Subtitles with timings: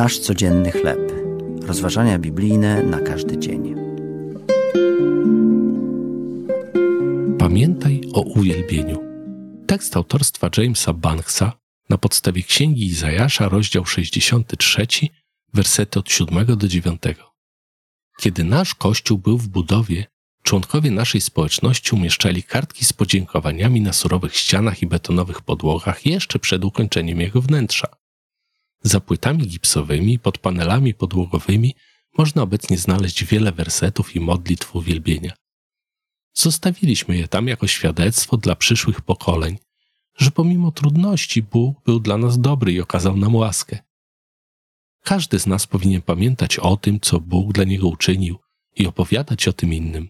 [0.00, 1.12] Nasz codzienny chleb.
[1.62, 3.74] Rozważania biblijne na każdy dzień.
[7.38, 8.98] Pamiętaj o uwielbieniu.
[9.66, 11.52] Tekst autorstwa Jamesa Banksa
[11.88, 14.86] na podstawie Księgi Izajasza, rozdział 63,
[15.54, 17.02] wersety od 7 do 9.
[18.18, 20.06] Kiedy nasz kościół był w budowie,
[20.42, 26.64] członkowie naszej społeczności umieszczali kartki z podziękowaniami na surowych ścianach i betonowych podłogach jeszcze przed
[26.64, 27.99] ukończeniem jego wnętrza.
[28.82, 31.74] Za płytami gipsowymi, pod panelami podłogowymi
[32.18, 35.32] można obecnie znaleźć wiele wersetów i modlitw uwielbienia.
[36.34, 39.58] Zostawiliśmy je tam jako świadectwo dla przyszłych pokoleń,
[40.16, 43.78] że pomimo trudności Bóg był dla nas dobry i okazał nam łaskę.
[45.04, 48.38] Każdy z nas powinien pamiętać o tym, co Bóg dla niego uczynił
[48.76, 50.08] i opowiadać o tym innym.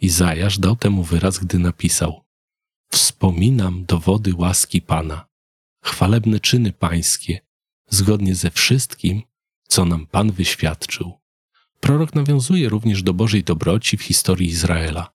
[0.00, 2.24] Izajasz dał temu wyraz, gdy napisał:
[2.90, 5.26] Wspominam dowody łaski Pana,
[5.82, 7.40] chwalebne czyny Pańskie,
[7.90, 9.22] zgodnie ze wszystkim,
[9.68, 11.12] co nam Pan wyświadczył.
[11.80, 15.12] Prorok nawiązuje również do Bożej dobroci w historii Izraela.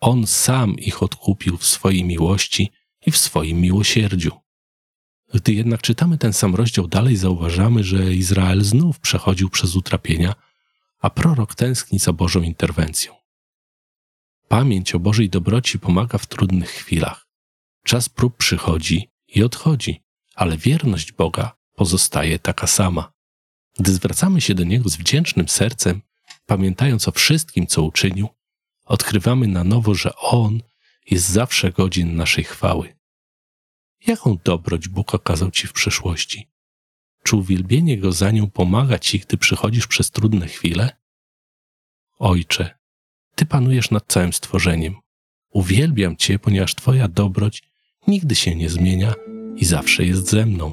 [0.00, 2.72] On sam ich odkupił w swojej miłości
[3.06, 4.30] i w swoim miłosierdziu.
[5.34, 10.34] Gdy jednak czytamy ten sam rozdział dalej, zauważamy, że Izrael znów przechodził przez utrapienia,
[11.00, 13.14] a prorok tęskni za Bożą interwencją.
[14.48, 17.28] Pamięć o Bożej dobroci pomaga w trudnych chwilach.
[17.84, 20.02] Czas prób przychodzi i odchodzi,
[20.34, 23.12] ale wierność Boga pozostaje taka sama.
[23.78, 26.02] Gdy zwracamy się do Niego z wdzięcznym sercem,
[26.46, 28.28] pamiętając o wszystkim, co uczynił,
[28.84, 30.62] odkrywamy na nowo, że On
[31.10, 32.96] jest zawsze godzin naszej chwały.
[34.06, 36.48] Jaką dobroć Bóg okazał Ci w przeszłości?
[37.22, 40.96] Czy uwielbienie Go za nią pomaga Ci, gdy przychodzisz przez trudne chwile?
[42.18, 42.78] Ojcze,
[43.34, 44.94] Ty panujesz nad całym stworzeniem.
[45.50, 47.62] Uwielbiam Cię, ponieważ Twoja dobroć
[48.06, 49.14] nigdy się nie zmienia
[49.56, 50.72] i zawsze jest ze mną.